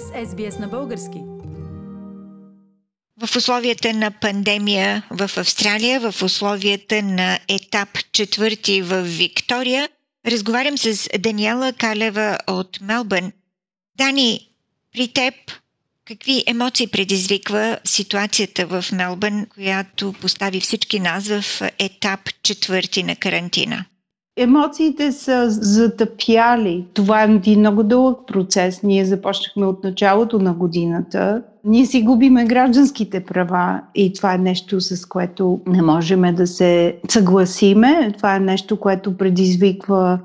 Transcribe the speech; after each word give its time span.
с 0.00 0.26
SBS 0.26 0.60
на 0.60 0.68
български. 0.68 1.18
В 3.26 3.36
условията 3.36 3.94
на 3.94 4.10
пандемия 4.10 5.02
в 5.10 5.30
Австралия, 5.36 6.00
в 6.00 6.22
условията 6.22 7.02
на 7.02 7.38
етап 7.48 7.88
четвърти 8.12 8.82
в 8.82 9.02
Виктория, 9.02 9.88
разговарям 10.26 10.78
с 10.78 11.08
Даниела 11.18 11.72
Калева 11.72 12.38
от 12.46 12.80
Мелбърн. 12.80 13.32
Дани, 13.96 14.48
при 14.92 15.08
теб 15.08 15.34
какви 16.04 16.44
емоции 16.46 16.86
предизвиква 16.86 17.78
ситуацията 17.84 18.66
в 18.66 18.84
Мелбърн, 18.92 19.46
която 19.46 20.12
постави 20.12 20.60
всички 20.60 21.00
нас 21.00 21.28
в 21.28 21.62
етап 21.78 22.20
четвърти 22.42 23.02
на 23.02 23.16
карантина? 23.16 23.84
Емоциите 24.36 25.12
са 25.12 25.50
затъпяли. 25.50 26.86
Това 26.94 27.22
е 27.22 27.24
един 27.24 27.60
много 27.60 27.82
дълъг 27.82 28.18
процес. 28.26 28.82
Ние 28.82 29.04
започнахме 29.04 29.66
от 29.66 29.84
началото 29.84 30.38
на 30.38 30.54
годината. 30.54 31.42
Ние 31.64 31.86
си 31.86 32.02
губиме 32.02 32.44
гражданските 32.44 33.24
права 33.24 33.80
и 33.94 34.12
това 34.12 34.34
е 34.34 34.38
нещо, 34.38 34.80
с 34.80 35.06
което 35.06 35.60
не 35.66 35.82
можем 35.82 36.34
да 36.34 36.46
се 36.46 36.96
съгласиме. 37.08 38.12
Това 38.16 38.36
е 38.36 38.40
нещо, 38.40 38.80
което 38.80 39.16
предизвиква 39.16 40.18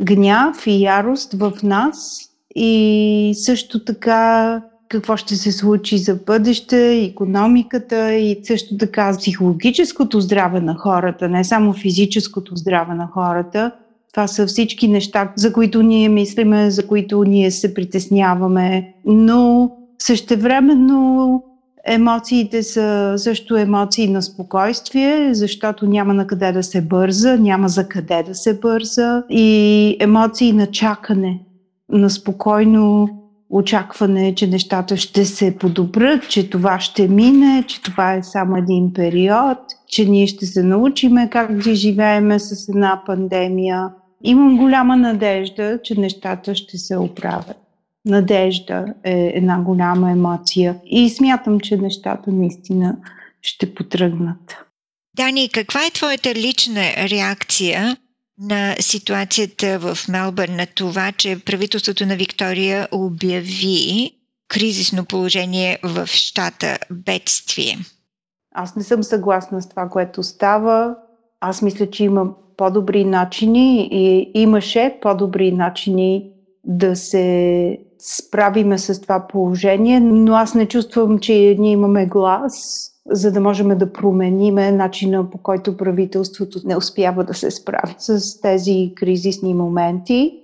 гняв 0.00 0.66
и 0.66 0.82
ярост 0.82 1.32
в 1.32 1.52
нас. 1.62 2.18
И 2.56 3.32
също 3.36 3.84
така 3.84 4.62
какво 4.94 5.16
ще 5.16 5.36
се 5.36 5.52
случи 5.52 5.98
за 5.98 6.14
бъдеще, 6.14 6.94
економиката 6.94 8.14
и 8.14 8.40
също 8.42 8.76
така 8.76 9.16
психологическото 9.18 10.20
здраве 10.20 10.60
на 10.60 10.74
хората, 10.74 11.28
не 11.28 11.44
само 11.44 11.72
физическото 11.72 12.56
здраве 12.56 12.94
на 12.94 13.08
хората. 13.14 13.70
Това 14.12 14.26
са 14.26 14.46
всички 14.46 14.88
неща, 14.88 15.32
за 15.36 15.52
които 15.52 15.82
ние 15.82 16.08
мислиме, 16.08 16.70
за 16.70 16.86
които 16.86 17.24
ние 17.24 17.50
се 17.50 17.74
притесняваме, 17.74 18.94
но 19.04 19.70
същевременно 19.98 21.42
емоциите 21.86 22.62
са 22.62 23.14
също 23.16 23.56
емоции 23.56 24.08
на 24.08 24.22
спокойствие, 24.22 25.34
защото 25.34 25.86
няма 25.86 26.14
на 26.14 26.26
къде 26.26 26.52
да 26.52 26.62
се 26.62 26.80
бърза, 26.80 27.36
няма 27.36 27.68
за 27.68 27.88
къде 27.88 28.22
да 28.22 28.34
се 28.34 28.60
бърза 28.60 29.22
и 29.30 29.96
емоции 30.00 30.52
на 30.52 30.66
чакане, 30.66 31.40
на 31.88 32.10
спокойно 32.10 33.08
очакване, 33.54 34.34
че 34.34 34.46
нещата 34.46 34.96
ще 34.96 35.24
се 35.24 35.58
подобрят, 35.58 36.28
че 36.28 36.50
това 36.50 36.80
ще 36.80 37.08
мине, 37.08 37.64
че 37.66 37.82
това 37.82 38.14
е 38.14 38.22
само 38.22 38.56
един 38.56 38.92
период, 38.92 39.58
че 39.88 40.04
ние 40.04 40.26
ще 40.26 40.46
се 40.46 40.62
научиме 40.62 41.30
как 41.30 41.56
да 41.58 41.74
живееме 41.74 42.38
с 42.38 42.68
една 42.68 43.02
пандемия. 43.06 43.88
Имам 44.24 44.56
голяма 44.56 44.96
надежда, 44.96 45.78
че 45.84 46.00
нещата 46.00 46.54
ще 46.54 46.78
се 46.78 46.96
оправят. 46.96 47.56
Надежда 48.04 48.84
е 49.04 49.32
една 49.34 49.60
голяма 49.60 50.10
емоция 50.10 50.76
и 50.86 51.10
смятам, 51.10 51.60
че 51.60 51.76
нещата 51.76 52.30
наистина 52.32 52.96
ще 53.42 53.74
потръгнат. 53.74 54.56
Дани, 55.16 55.48
каква 55.48 55.86
е 55.86 55.90
твоята 55.90 56.34
лична 56.34 56.82
реакция 57.10 57.96
на 58.38 58.76
ситуацията 58.80 59.78
в 59.78 59.98
Мелбърн, 60.08 60.56
на 60.56 60.66
това, 60.66 61.12
че 61.12 61.44
правителството 61.44 62.06
на 62.06 62.16
Виктория 62.16 62.88
обяви 62.92 64.10
кризисно 64.48 65.04
положение 65.04 65.78
в 65.84 66.06
щата 66.06 66.78
бедствие. 66.90 67.78
Аз 68.54 68.76
не 68.76 68.82
съм 68.82 69.02
съгласна 69.02 69.62
с 69.62 69.68
това, 69.68 69.88
което 69.88 70.22
става. 70.22 70.96
Аз 71.40 71.62
мисля, 71.62 71.90
че 71.90 72.04
има 72.04 72.30
по-добри 72.56 73.04
начини 73.04 73.88
и 73.92 74.30
имаше 74.34 74.98
по-добри 75.02 75.52
начини 75.52 76.30
да 76.64 76.96
се 76.96 77.78
справиме 77.98 78.78
с 78.78 79.00
това 79.00 79.26
положение, 79.26 80.00
но 80.00 80.34
аз 80.34 80.54
не 80.54 80.68
чувствам, 80.68 81.18
че 81.18 81.56
ние 81.58 81.72
имаме 81.72 82.06
глас 82.06 82.54
за 83.10 83.32
да 83.32 83.40
можем 83.40 83.78
да 83.78 83.92
промениме 83.92 84.72
начина 84.72 85.30
по 85.30 85.38
който 85.38 85.76
правителството 85.76 86.60
не 86.64 86.76
успява 86.76 87.24
да 87.24 87.34
се 87.34 87.50
справи 87.50 87.94
с 87.98 88.40
тези 88.40 88.92
кризисни 88.96 89.54
моменти. 89.54 90.40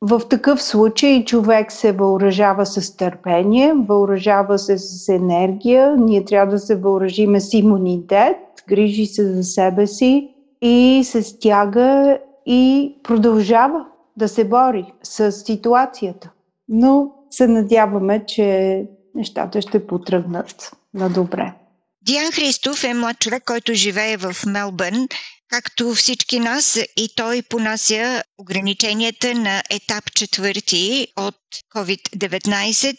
В 0.00 0.22
такъв 0.30 0.62
случай 0.62 1.24
човек 1.24 1.72
се 1.72 1.92
въоръжава 1.92 2.66
с 2.66 2.96
търпение, 2.96 3.72
въоръжава 3.88 4.58
се 4.58 4.78
с 4.78 5.08
енергия, 5.08 5.96
ние 5.96 6.24
трябва 6.24 6.52
да 6.52 6.58
се 6.58 6.76
въоръжиме 6.76 7.40
с 7.40 7.54
имунитет, 7.54 8.36
грижи 8.68 9.06
се 9.06 9.34
за 9.34 9.44
себе 9.44 9.86
си 9.86 10.34
и 10.62 11.02
се 11.04 11.22
стяга 11.22 12.18
и 12.46 12.94
продължава 13.02 13.86
да 14.16 14.28
се 14.28 14.44
бори 14.44 14.92
с 15.02 15.32
ситуацията. 15.32 16.30
Но 16.68 17.12
се 17.30 17.46
надяваме, 17.46 18.24
че 18.26 18.86
нещата 19.14 19.62
ще 19.62 19.86
потръгнат 19.86 20.70
на 20.94 21.08
добре. 21.08 21.52
Диан 22.04 22.32
Христов 22.32 22.84
е 22.84 22.94
млад 22.94 23.18
човек, 23.18 23.42
който 23.44 23.74
живее 23.74 24.16
в 24.16 24.36
Мелбърн. 24.46 25.08
Както 25.48 25.94
всички 25.94 26.40
нас, 26.40 26.78
и 26.96 27.08
той 27.16 27.42
понася 27.42 28.22
ограниченията 28.38 29.34
на 29.34 29.62
етап 29.70 30.12
четвърти 30.14 31.06
от 31.16 31.36
COVID-19. 31.74 32.96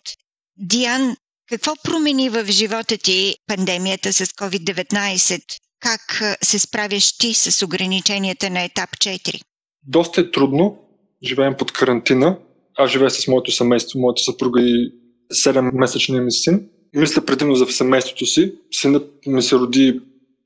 Диан, 0.58 1.16
какво 1.50 1.74
промени 1.84 2.30
в 2.30 2.46
живота 2.46 2.97
ти 2.97 3.36
пандемията 3.47 4.14
с 4.14 4.25
COVID-19? 4.25 5.44
Как 5.80 6.38
се 6.41 6.59
справяш 6.59 7.18
ти 7.18 7.34
с 7.34 7.66
ограниченията 7.66 8.50
на 8.50 8.64
етап 8.64 8.90
4? 8.90 9.41
Доста 9.88 10.22
е 10.22 10.31
трудно. 10.31 10.78
Живеем 11.24 11.56
под 11.58 11.72
карантина. 11.72 12.38
Аз 12.78 12.91
живея 12.91 13.12
с 13.12 13.28
моето 13.28 13.52
семейство, 13.52 14.00
моята 14.00 14.22
съпруга 14.22 14.62
и 14.62 14.91
7-месечния 15.34 16.24
ми 16.24 16.31
син 16.31 16.70
мисля 16.95 17.25
предимно 17.25 17.55
за 17.55 17.65
семейството 17.65 18.25
си. 18.25 18.53
Синът 18.71 19.11
ми 19.27 19.41
се 19.41 19.55
роди 19.55 20.01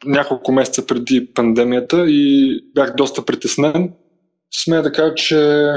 няколко 0.05 0.51
месеца 0.51 0.85
преди 0.85 1.25
пандемията 1.33 2.05
и 2.07 2.59
бях 2.75 2.95
доста 2.95 3.25
притеснен. 3.25 3.93
Смея 4.51 4.83
да 4.83 4.91
кажа, 4.91 5.15
че 5.15 5.69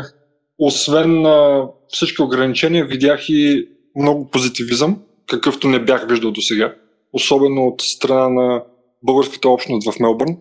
освен 0.59 1.23
на 1.23 1.67
всички 1.89 2.23
ограничения, 2.23 2.87
видях 2.87 3.29
и 3.29 3.69
много 3.97 4.31
позитивизъм, 4.31 4.99
какъвто 5.27 5.69
не 5.69 5.85
бях 5.85 6.09
виждал 6.09 6.31
до 6.31 6.41
сега. 6.41 6.75
Особено 7.13 7.67
от 7.67 7.83
страна 7.83 8.29
на 8.29 8.63
българската 9.03 9.49
общност 9.49 9.93
в 9.93 10.01
Мелбърн, 10.01 10.37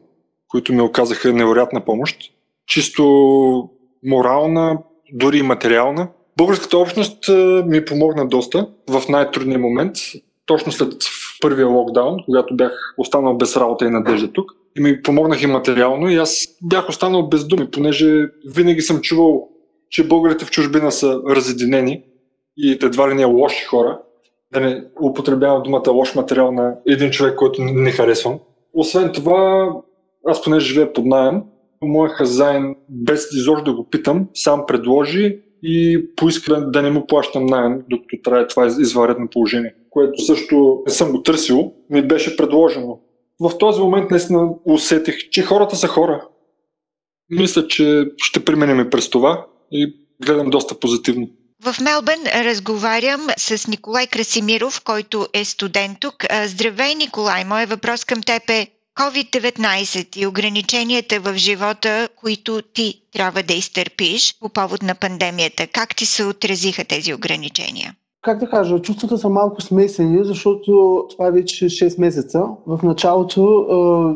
които 0.47 0.73
ми 0.73 0.81
оказаха 0.81 1.33
невероятна 1.33 1.85
помощ. 1.85 2.17
Чисто 2.67 3.03
морална, 4.05 4.77
дори 5.13 5.37
и 5.37 5.43
материална. 5.43 6.07
Българската 6.39 6.77
общност 6.77 7.29
ми 7.65 7.85
помогна 7.85 8.27
доста 8.27 8.67
в 8.89 9.03
най-трудния 9.09 9.59
момент, 9.59 9.95
точно 10.45 10.71
след 10.71 10.93
първия 11.41 11.67
локдаун, 11.67 12.17
когато 12.25 12.55
бях 12.55 12.71
останал 12.97 13.37
без 13.37 13.57
работа 13.57 13.85
и 13.85 13.89
надежда 13.89 14.31
тук. 14.31 14.51
И 14.77 14.81
ми 14.81 15.01
помогнах 15.01 15.41
и 15.41 15.47
материално 15.47 16.09
и 16.09 16.15
аз 16.15 16.47
бях 16.63 16.89
останал 16.89 17.27
без 17.27 17.47
думи, 17.47 17.71
понеже 17.71 18.29
винаги 18.55 18.81
съм 18.81 19.01
чувал, 19.01 19.49
че 19.89 20.07
българите 20.07 20.45
в 20.45 20.51
чужбина 20.51 20.91
са 20.91 21.21
разединени 21.29 22.03
и 22.57 22.71
едва 22.71 23.09
ли 23.09 23.13
не 23.13 23.25
лоши 23.25 23.65
хора. 23.65 23.99
Да 24.53 24.59
не 24.59 24.83
употребявам 25.01 25.63
думата 25.63 25.91
лош 25.91 26.15
материал 26.15 26.51
на 26.51 26.75
един 26.87 27.11
човек, 27.11 27.35
който 27.35 27.63
не 27.63 27.91
харесвам. 27.91 28.39
Освен 28.73 29.11
това, 29.11 29.69
аз 30.25 30.43
понеже 30.43 30.67
живея 30.67 30.93
под 30.93 31.05
найем, 31.05 31.41
моят 31.81 32.13
хазайн, 32.13 32.75
без 32.89 33.27
изобщо 33.33 33.63
да 33.63 33.73
го 33.73 33.89
питам, 33.89 34.27
сам 34.33 34.63
предложи 34.67 35.39
и 35.63 36.05
поиска 36.15 36.61
да 36.61 36.81
не 36.81 36.91
му 36.91 37.07
плащам 37.07 37.45
найем, 37.45 37.81
докато 37.89 38.21
трае 38.23 38.47
това 38.47 38.65
извънредно 38.65 39.27
положение, 39.31 39.75
което 39.89 40.25
също 40.25 40.83
не 40.87 40.93
съм 40.93 41.11
го 41.11 41.23
търсил, 41.23 41.73
ми 41.89 42.01
беше 42.01 42.37
предложено. 42.37 42.99
В 43.39 43.57
този 43.57 43.81
момент 43.81 44.11
наистина 44.11 44.49
усетих, 44.65 45.29
че 45.29 45.43
хората 45.43 45.75
са 45.75 45.87
хора. 45.87 46.27
Мисля, 47.29 47.67
че 47.67 48.05
ще 48.17 48.45
преминем 48.45 48.89
през 48.89 49.09
това 49.09 49.45
и 49.71 49.93
гледам 50.25 50.49
доста 50.49 50.79
позитивно. 50.79 51.29
В 51.63 51.75
Мелбърн 51.81 52.45
разговарям 52.45 53.27
с 53.37 53.67
Николай 53.67 54.07
Красимиров, 54.07 54.83
който 54.83 55.27
е 55.33 55.45
студент 55.45 55.97
тук. 55.99 56.15
Здравей, 56.45 56.95
Николай! 56.95 57.45
Моят 57.45 57.69
въпрос 57.69 58.05
към 58.05 58.21
теб 58.21 58.49
е 58.49 58.67
COVID-19 58.99 60.17
и 60.17 60.27
ограниченията 60.27 61.19
в 61.19 61.37
живота, 61.37 62.09
които 62.15 62.61
ти 62.61 63.01
трябва 63.13 63.43
да 63.43 63.53
изтърпиш 63.53 64.35
по 64.39 64.49
повод 64.49 64.83
на 64.83 64.95
пандемията, 64.95 65.67
как 65.67 65.95
ти 65.95 66.05
се 66.05 66.25
отразиха 66.25 66.85
тези 66.85 67.13
ограничения? 67.13 67.95
Как 68.21 68.39
да 68.39 68.49
кажа, 68.49 68.81
чувствата 68.81 69.17
са 69.17 69.29
малко 69.29 69.61
смесени, 69.61 70.25
защото 70.25 71.03
това 71.09 71.27
е 71.27 71.31
вече 71.31 71.65
6 71.65 71.99
месеца. 71.99 72.43
В 72.67 72.79
началото 72.83 73.65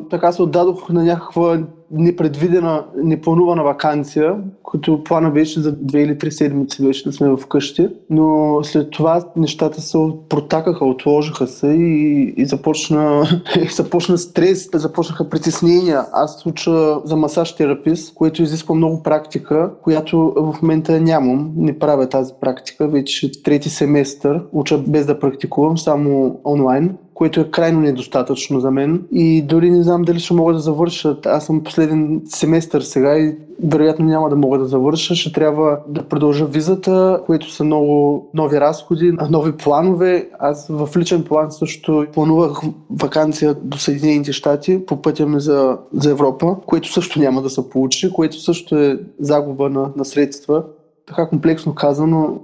така 0.09 0.31
се 0.31 0.41
отдадох 0.41 0.89
на 0.89 1.03
някаква 1.03 1.59
непредвидена, 1.93 2.85
непланувана 3.03 3.63
вакансия, 3.63 4.35
като 4.71 5.03
плана 5.03 5.31
беше 5.31 5.59
за 5.59 5.71
две 5.71 6.01
или 6.01 6.17
три 6.17 6.31
седмици 6.31 6.85
беше 6.85 7.03
да 7.03 7.13
сме 7.13 7.37
вкъщи, 7.37 7.87
но 8.09 8.59
след 8.63 8.91
това 8.91 9.23
нещата 9.35 9.81
се 9.81 9.97
протакаха, 10.29 10.85
отложиха 10.85 11.47
се 11.47 11.67
и, 11.67 12.33
и 12.37 12.45
започна, 12.45 13.27
и 13.61 13.67
започна 13.73 14.17
стрес, 14.17 14.69
започнаха 14.73 15.29
притеснения. 15.29 16.05
Аз 16.13 16.45
уча 16.45 16.99
за 17.03 17.15
масаж 17.15 17.55
терапист, 17.55 18.13
което 18.13 18.43
изисква 18.43 18.75
много 18.75 19.03
практика, 19.03 19.71
която 19.83 20.33
в 20.37 20.61
момента 20.61 21.01
нямам. 21.01 21.51
Не 21.55 21.79
правя 21.79 22.09
тази 22.09 22.33
практика, 22.41 22.87
вече 22.87 23.43
трети 23.43 23.69
семестър. 23.69 24.43
Уча 24.51 24.77
без 24.77 25.05
да 25.05 25.19
практикувам, 25.19 25.77
само 25.77 26.39
онлайн 26.45 26.97
което 27.13 27.39
е 27.39 27.51
крайно 27.51 27.79
недостатъчно 27.79 28.59
за 28.59 28.71
мен 28.71 29.03
и 29.11 29.41
дори 29.41 29.71
не 29.71 29.83
знам 29.83 30.01
дали 30.01 30.19
ще 30.19 30.33
мога 30.33 30.53
да 30.53 30.59
завърша. 30.59 31.17
Аз 31.25 31.45
съм 31.45 31.63
последен 31.63 32.21
семестър 32.25 32.81
сега 32.81 33.17
и 33.17 33.35
вероятно 33.63 34.05
няма 34.05 34.29
да 34.29 34.35
мога 34.35 34.57
да 34.57 34.65
завърша. 34.65 35.15
Ще 35.15 35.33
трябва 35.33 35.79
да 35.87 36.03
продължа 36.03 36.45
визата, 36.45 37.21
което 37.25 37.51
са 37.51 37.63
много 37.63 38.25
нови 38.33 38.59
разходи, 38.59 39.13
нови 39.29 39.51
планове. 39.51 40.29
Аз 40.39 40.67
в 40.69 40.89
личен 40.97 41.23
план 41.23 41.51
също 41.51 42.05
планувах 42.13 42.61
вакансия 42.89 43.53
до 43.53 43.77
Съединените 43.77 44.33
щати 44.33 44.85
по 44.85 45.01
пътя 45.01 45.25
ми 45.25 45.39
за, 45.39 45.77
за 45.93 46.11
Европа, 46.11 46.55
което 46.65 46.93
също 46.93 47.19
няма 47.19 47.41
да 47.41 47.49
се 47.49 47.69
получи, 47.69 48.13
което 48.13 48.41
също 48.41 48.77
е 48.77 48.99
загуба 49.19 49.69
на, 49.69 49.91
на 49.95 50.05
средства. 50.05 50.63
Така 51.05 51.29
комплексно 51.29 51.75
казано, 51.75 52.39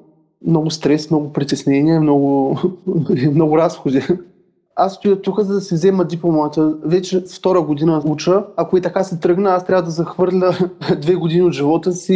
много 0.47 0.71
стрес, 0.71 1.09
много 1.09 1.33
притеснение, 1.33 1.99
много, 1.99 2.57
много 3.33 3.57
разходи. 3.57 4.01
Аз 4.79 4.93
стоя 4.93 5.21
тук, 5.21 5.39
за 5.39 5.53
да 5.53 5.61
си 5.61 5.73
взема 5.73 6.05
дипломата. 6.05 6.75
Вече 6.83 7.23
втора 7.35 7.61
година 7.61 8.01
уча. 8.05 8.43
Ако 8.57 8.77
и 8.77 8.81
така 8.81 9.03
се 9.03 9.19
тръгна, 9.19 9.49
аз 9.49 9.65
трябва 9.65 9.83
да 9.83 9.91
захвърля 9.91 10.57
две 11.01 11.15
години 11.15 11.41
от 11.41 11.53
живота 11.53 11.91
си 11.91 12.15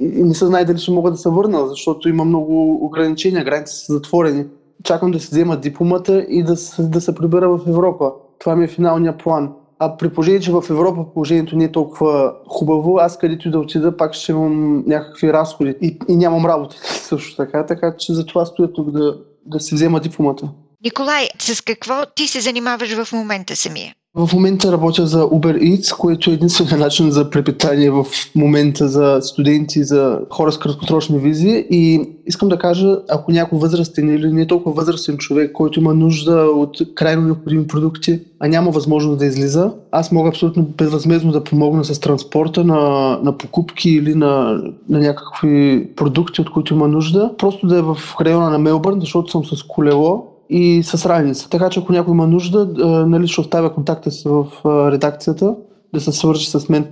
и 0.00 0.22
не 0.22 0.34
се 0.34 0.46
знае 0.46 0.64
дали 0.64 0.78
ще 0.78 0.90
мога 0.90 1.10
да 1.10 1.16
се 1.16 1.28
върна, 1.28 1.66
защото 1.66 2.08
има 2.08 2.24
много 2.24 2.84
ограничения, 2.84 3.44
граници 3.44 3.74
са 3.74 3.92
затворени. 3.92 4.44
Чакам 4.84 5.10
да 5.10 5.20
си 5.20 5.28
взема 5.30 5.56
дипломата 5.56 6.26
и 6.28 6.42
да, 6.42 6.54
да 6.78 7.00
се 7.00 7.14
прибера 7.14 7.48
в 7.48 7.60
Европа. 7.68 8.12
Това 8.38 8.56
ми 8.56 8.64
е 8.64 8.68
финалния 8.68 9.18
план. 9.18 9.52
А 9.78 9.96
при 9.96 10.08
положение, 10.08 10.40
че 10.40 10.52
в 10.52 10.64
Европа 10.70 11.04
положението 11.14 11.56
не 11.56 11.64
е 11.64 11.72
толкова 11.72 12.34
хубаво, 12.48 12.98
аз 12.98 13.18
където 13.18 13.48
и 13.48 13.50
да 13.50 13.58
отида, 13.58 13.96
пак 13.96 14.14
ще 14.14 14.32
имам 14.32 14.84
някакви 14.86 15.32
разходи 15.32 15.74
и, 15.80 15.98
и 16.08 16.16
нямам 16.16 16.46
работа 16.46 16.76
също 16.82 17.36
така, 17.36 17.66
така 17.66 17.94
че 17.98 18.14
затова 18.14 18.46
стоя 18.46 18.72
тук 18.72 18.90
да, 18.90 19.16
да 19.46 19.60
си 19.60 19.74
взема 19.74 20.00
дипломата. 20.00 20.48
Николай, 20.84 21.28
с 21.38 21.60
какво 21.60 21.94
ти 22.14 22.26
се 22.26 22.40
занимаваш 22.40 23.04
в 23.04 23.12
момента 23.12 23.56
самия? 23.56 23.94
В 24.14 24.30
момента 24.32 24.72
работя 24.72 25.06
за 25.06 25.22
Uber 25.22 25.58
Eats, 25.58 25.96
което 25.96 26.30
е 26.30 26.34
единствения 26.34 26.78
начин 26.78 27.10
за 27.10 27.30
препитание 27.30 27.90
в 27.90 28.06
момента 28.34 28.88
за 28.88 29.18
студенти, 29.22 29.84
за 29.84 30.20
хора 30.30 30.52
с 30.52 30.58
краткосрочни 30.58 31.18
визи. 31.18 31.66
И 31.70 32.10
искам 32.26 32.48
да 32.48 32.58
кажа, 32.58 32.96
ако 33.10 33.32
някой 33.32 33.58
възрастен 33.58 34.14
или 34.14 34.32
не 34.32 34.46
толкова 34.46 34.74
възрастен 34.74 35.16
човек, 35.18 35.52
който 35.52 35.80
има 35.80 35.94
нужда 35.94 36.34
от 36.34 36.94
крайно 36.94 37.22
необходими 37.22 37.66
продукти, 37.66 38.20
а 38.40 38.48
няма 38.48 38.70
възможност 38.70 39.18
да 39.18 39.26
излиза, 39.26 39.72
аз 39.90 40.12
мога 40.12 40.28
абсолютно 40.28 40.62
безвъзмезно 40.62 41.32
да 41.32 41.44
помогна 41.44 41.84
с 41.84 42.00
транспорта 42.00 42.64
на, 42.64 43.18
на 43.22 43.38
покупки 43.38 43.90
или 43.90 44.14
на, 44.14 44.62
на 44.88 44.98
някакви 44.98 45.88
продукти, 45.96 46.40
от 46.40 46.50
които 46.50 46.74
има 46.74 46.88
нужда. 46.88 47.34
Просто 47.38 47.66
да 47.66 47.78
е 47.78 47.82
в 47.82 47.98
района 48.20 48.50
на 48.50 48.58
Мелбърн, 48.58 49.00
защото 49.00 49.30
съм 49.30 49.44
с 49.44 49.62
колело 49.62 50.31
и 50.54 50.82
с 50.82 51.06
раница. 51.08 51.50
Така 51.50 51.70
че 51.70 51.80
ако 51.80 51.92
някой 51.92 52.14
има 52.14 52.26
нужда, 52.26 52.66
нали, 53.06 53.28
ще 53.28 53.40
оставя 53.40 53.74
контакта 53.74 54.10
си 54.10 54.28
в 54.28 54.46
редакцията 54.92 55.54
да 55.94 56.00
се 56.00 56.12
свържи 56.12 56.50
с 56.50 56.68
мен. 56.68 56.86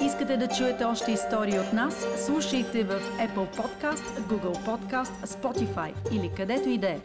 Искате 0.00 0.36
да 0.36 0.48
чуете 0.48 0.84
още 0.84 1.12
истории 1.12 1.58
от 1.58 1.72
нас? 1.72 2.06
Слушайте 2.26 2.84
в 2.84 2.94
Apple 3.18 3.60
Podcast, 3.60 4.20
Google 4.30 4.58
Podcast, 4.66 5.26
Spotify 5.26 5.92
или 6.12 6.30
където 6.36 6.68
и 6.68 6.78
да 6.78 6.88
е. 6.88 6.98